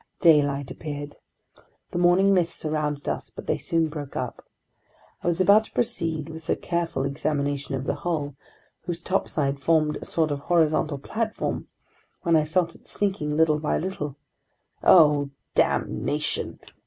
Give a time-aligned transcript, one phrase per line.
[0.21, 1.15] Daylight appeared.
[1.91, 4.43] The morning mists surrounded us, but they soon broke up.
[5.21, 8.33] I was about to proceed with a careful examination of the hull,
[8.85, 11.67] whose topside formed a sort of horizontal platform,
[12.23, 14.15] when I felt it sinking little by little.
[14.83, 16.59] "Oh, damnation!"